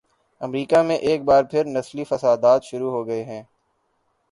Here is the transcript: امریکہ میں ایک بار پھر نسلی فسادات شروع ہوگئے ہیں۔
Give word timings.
امریکہ 0.41 0.81
میں 0.81 0.95
ایک 0.97 1.23
بار 1.23 1.43
پھر 1.43 1.65
نسلی 1.67 2.03
فسادات 2.03 2.63
شروع 2.63 2.91
ہوگئے 2.91 3.23
ہیں۔ 3.23 3.43